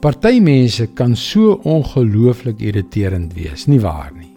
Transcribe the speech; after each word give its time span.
Party 0.00 0.38
mense 0.40 0.86
kan 0.96 1.12
so 1.12 1.58
ongelooflik 1.68 2.62
irriterend 2.64 3.34
wees, 3.36 3.66
nie 3.68 3.82
waar 3.82 4.08
nie? 4.16 4.30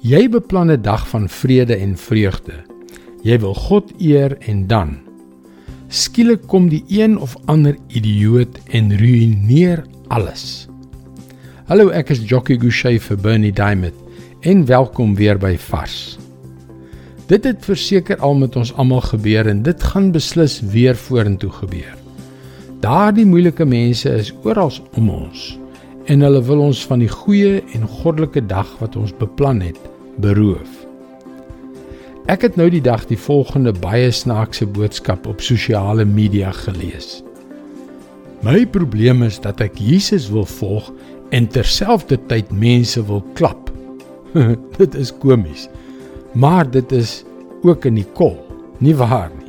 Jy 0.00 0.22
beplan 0.32 0.72
'n 0.72 0.80
dag 0.80 1.04
van 1.08 1.28
vrede 1.28 1.76
en 1.76 1.96
vreugde. 1.96 2.64
Jy 3.22 3.38
wil 3.40 3.54
God 3.54 3.92
eer 4.00 4.38
en 4.48 4.66
dan 4.66 4.96
skielik 5.88 6.46
kom 6.46 6.68
die 6.68 6.84
een 6.88 7.18
of 7.18 7.36
ander 7.44 7.76
idioot 7.88 8.58
en 8.72 8.96
ruïneer 8.96 9.84
alles. 10.08 10.68
Hallo, 11.66 11.88
ek 11.88 12.10
is 12.10 12.24
Jockey 12.24 12.56
Gouchee 12.56 13.00
vir 13.00 13.16
Bernie 13.16 13.52
Diamond 13.52 13.94
en 14.40 14.64
welkom 14.64 15.14
weer 15.14 15.38
by 15.38 15.56
Vars. 15.58 16.18
Dit 17.26 17.44
het 17.44 17.64
verseker 17.64 18.16
al 18.16 18.34
met 18.34 18.56
ons 18.56 18.72
almal 18.72 19.00
gebeur 19.00 19.46
en 19.46 19.62
dit 19.62 19.82
gaan 19.82 20.12
beslis 20.12 20.60
weer 20.60 20.96
vorentoe 20.96 21.50
gebeur. 21.50 22.05
Daardie 22.80 23.24
moeilike 23.24 23.64
mense 23.64 24.10
is 24.12 24.34
oral 24.44 24.72
om 25.00 25.08
ons 25.08 25.44
en 26.12 26.20
hulle 26.22 26.42
wil 26.44 26.60
ons 26.68 26.82
van 26.86 27.00
die 27.00 27.10
goeie 27.10 27.62
en 27.74 27.86
goddelike 27.88 28.42
dag 28.46 28.68
wat 28.82 28.98
ons 29.00 29.14
beplan 29.16 29.62
het 29.64 29.78
beroof. 30.22 30.82
Ek 32.30 32.44
het 32.44 32.58
nou 32.60 32.68
die 32.70 32.82
dag 32.84 33.06
die 33.08 33.18
volgende 33.18 33.72
baie 33.80 34.10
snaakse 34.12 34.68
boodskap 34.76 35.26
op 35.30 35.40
sosiale 35.42 36.04
media 36.04 36.52
gelees. 36.52 37.22
My 38.44 38.66
probleem 38.68 39.24
is 39.24 39.40
dat 39.40 39.62
ek 39.64 39.80
Jesus 39.80 40.28
wil 40.30 40.44
volg 40.58 40.92
en 41.34 41.48
terselfdertyd 41.48 42.52
mense 42.52 43.00
wil 43.08 43.24
klap. 43.38 43.72
dit 44.78 45.00
is 45.00 45.14
komies. 45.24 45.66
Maar 46.36 46.68
dit 46.70 46.92
is 46.92 47.22
ook 47.64 47.88
in 47.88 48.02
die 48.02 48.08
kol, 48.20 48.36
nie 48.84 48.94
waar 48.94 49.32
nie. 49.32 49.45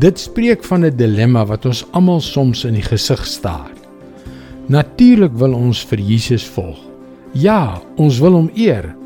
Dit 0.00 0.18
spreek 0.18 0.64
van 0.64 0.84
'n 0.84 0.96
dilemma 0.96 1.44
wat 1.46 1.66
ons 1.66 1.84
almal 1.90 2.20
soms 2.20 2.64
in 2.64 2.74
die 2.74 2.82
gesig 2.82 3.26
staar. 3.26 3.70
Natuurlik 4.66 5.32
wil 5.32 5.52
ons 5.52 5.84
vir 5.84 5.98
Jesus 5.98 6.46
volg. 6.46 6.78
Ja, 7.32 7.82
ons 7.96 8.18
wil 8.18 8.32
hom 8.32 8.50
eer. 8.54 8.96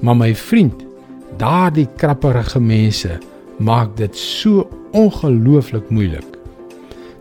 Maar 0.00 0.16
my 0.16 0.34
vriend, 0.34 0.84
daardie 1.36 1.88
krapperige 1.96 2.60
mense 2.60 3.18
maak 3.58 3.96
dit 3.96 4.16
so 4.16 4.68
ongelooflik 4.92 5.90
moeilik. 5.90 6.38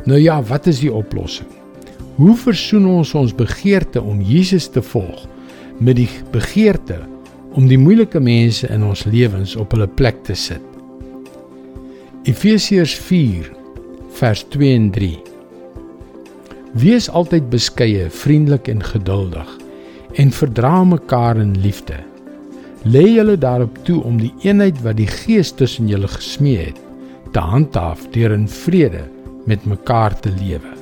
Nou 0.06 0.20
ja, 0.20 0.44
wat 0.44 0.68
is 0.68 0.80
die 0.80 0.94
oplossing? 0.94 1.48
Hoe 2.16 2.36
versoen 2.36 2.86
ons 2.86 3.14
ons 3.14 3.36
begeerte 3.36 4.02
om 4.02 4.22
Jesus 4.22 4.68
te 4.68 4.82
volg 4.82 5.28
met 5.80 5.96
die 5.96 6.10
begeerte 6.32 7.02
om 7.54 7.68
die 7.68 7.78
moeilike 7.78 8.20
mense 8.20 8.68
in 8.68 8.84
ons 8.84 9.04
lewens 9.04 9.56
op 9.56 9.72
hulle 9.72 9.88
plek 9.88 10.24
te 10.24 10.34
sit? 10.34 10.77
Efesiërs 12.28 12.92
4 13.08 13.46
vers 14.18 14.42
2 14.52 14.74
en 14.76 14.88
3 14.92 15.22
Wees 16.76 17.06
altyd 17.08 17.46
beskeie, 17.48 18.10
vriendelik 18.12 18.66
en 18.68 18.82
geduldig 18.84 19.52
en 20.20 20.34
verdra 20.36 20.82
mekaar 20.84 21.38
in 21.40 21.54
liefde. 21.64 21.96
Lê 22.84 23.06
julle 23.14 23.38
daarop 23.40 23.78
toe 23.88 24.02
om 24.04 24.18
die 24.20 24.34
eenheid 24.44 24.82
wat 24.84 24.98
die 25.00 25.08
Gees 25.08 25.54
tussen 25.56 25.88
julle 25.88 26.10
gesmee 26.12 26.66
het, 26.66 26.82
te 27.32 27.40
handhaaf 27.40 28.04
deur 28.12 28.36
in 28.36 28.50
vrede 28.52 29.06
met 29.48 29.64
mekaar 29.64 30.18
te 30.20 30.34
lewe. 30.42 30.74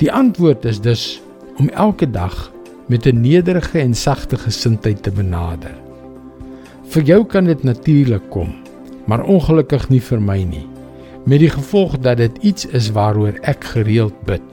Die 0.00 0.08
antwoord 0.08 0.64
is 0.64 0.80
dus 0.80 1.20
om 1.60 1.68
elke 1.68 2.08
dag 2.08 2.38
met 2.86 3.04
'n 3.04 3.20
nederige 3.20 3.84
en 3.84 3.94
sagte 3.94 4.40
gesindheid 4.40 5.02
te 5.02 5.10
benader. 5.10 5.76
Vir 6.88 7.02
jou 7.02 7.24
kan 7.24 7.44
dit 7.44 7.62
natuurlik 7.62 8.30
kom 8.30 8.56
maar 9.08 9.24
ongelukkig 9.24 9.88
nie 9.88 10.02
vir 10.04 10.20
my 10.20 10.42
nie. 10.44 10.66
Met 11.24 11.40
die 11.40 11.50
gevolg 11.50 11.98
dat 12.04 12.20
dit 12.20 12.36
iets 12.44 12.66
is 12.76 12.90
waaroor 12.92 13.38
ek 13.48 13.64
gereeld 13.72 14.16
bid. 14.28 14.44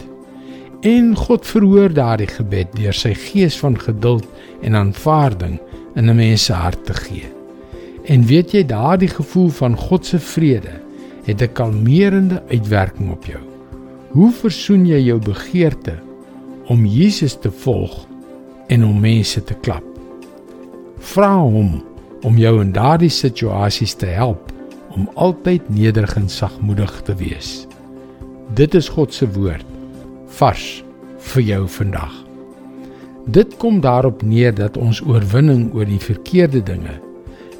En 0.86 1.16
God 1.16 1.48
verhoor 1.48 1.94
daardie 1.94 2.30
gebed 2.30 2.72
deur 2.78 2.96
sy 2.96 3.14
gees 3.18 3.58
van 3.60 3.76
geduld 3.80 4.28
en 4.64 4.76
aanvaarding 4.80 5.60
in 5.96 6.10
'n 6.10 6.16
mens 6.16 6.46
se 6.46 6.54
hart 6.54 6.86
te 6.86 6.94
gee. 6.94 7.28
En 8.06 8.26
weet 8.26 8.52
jy 8.52 8.66
daardie 8.66 9.10
gevoel 9.10 9.50
van 9.50 9.76
God 9.76 10.06
se 10.06 10.20
vrede 10.20 10.82
het 11.26 11.42
'n 11.42 11.54
kalmerende 11.54 12.44
uitwerking 12.50 13.12
op 13.12 13.26
jou. 13.26 13.42
Hoe 14.10 14.32
versoen 14.32 14.86
jy 14.86 15.00
jou 15.00 15.20
begeerte 15.20 16.00
om 16.66 16.86
Jesus 16.86 17.38
te 17.40 17.52
volg 17.52 18.08
en 18.68 18.86
om 18.86 19.00
mense 19.00 19.44
te 19.44 19.54
klap? 19.54 19.84
Vra 20.98 21.38
hom 21.38 21.84
om 22.26 22.38
jou 22.42 22.58
in 22.62 22.74
daardie 22.74 23.12
situasies 23.14 23.94
te 24.02 24.10
help 24.10 24.50
om 24.96 25.06
altyd 25.14 25.68
nederig 25.70 26.16
en 26.18 26.30
sagmoedig 26.32 26.92
te 27.06 27.14
wees. 27.20 27.66
Dit 28.58 28.74
is 28.78 28.90
God 28.90 29.14
se 29.14 29.28
woord 29.36 29.66
vars 30.40 30.66
vir 31.34 31.44
jou 31.46 31.64
vandag. 31.78 32.14
Dit 33.26 33.56
kom 33.62 33.80
daarop 33.82 34.22
neer 34.26 34.54
dat 34.56 34.78
ons 34.78 35.02
oorwinning 35.06 35.68
oor 35.74 35.88
die 35.90 36.02
verkeerde 36.02 36.62
dinge, 36.66 37.00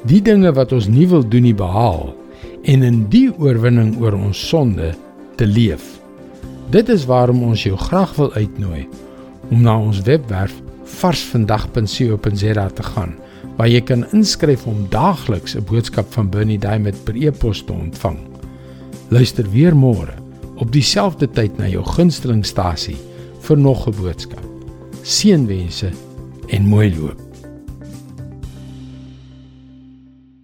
die 0.06 0.22
dinge 0.22 0.52
wat 0.54 0.72
ons 0.74 0.86
nie 0.90 1.06
wil 1.10 1.24
doen 1.26 1.46
nie 1.46 1.56
behaal 1.56 2.12
en 2.66 2.82
in 2.86 3.04
die 3.10 3.28
oorwinning 3.38 3.96
oor 4.02 4.14
ons 4.18 4.40
sonde 4.48 4.92
te 5.38 5.46
leef. 5.46 5.96
Dit 6.74 6.90
is 6.90 7.06
waarom 7.06 7.42
ons 7.46 7.62
jou 7.62 7.76
graag 7.78 8.14
wil 8.18 8.32
uitnooi 8.34 8.86
om 9.50 9.62
na 9.62 9.76
ons 9.78 10.02
webwerf 10.06 10.54
varsvandag.co.za 10.96 12.66
te 12.74 12.86
gaan 12.94 13.14
waar 13.56 13.68
jy 13.68 13.80
kan 13.80 14.04
inskryf 14.12 14.66
om 14.66 14.86
daagliks 14.92 15.56
'n 15.56 15.64
boodskap 15.64 16.12
van 16.12 16.30
Bernie 16.30 16.58
Diamond 16.58 17.04
per 17.04 17.16
e-pos 17.16 17.64
te 17.64 17.72
ontvang. 17.72 18.18
Luister 19.08 19.50
weer 19.50 19.76
môre 19.76 20.14
op 20.56 20.72
dieselfde 20.72 21.30
tyd 21.30 21.58
na 21.58 21.68
jou 21.68 21.84
gunstelingstasie 21.84 22.96
vir 23.40 23.58
nog 23.58 23.86
'n 23.88 23.94
boodskap. 24.00 24.44
Seënwense 25.02 25.90
en 26.48 26.62
mooi 26.62 26.94
loop. 26.96 27.25